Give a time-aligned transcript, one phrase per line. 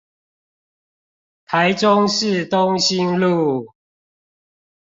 [1.45, 3.75] 臺中市東興路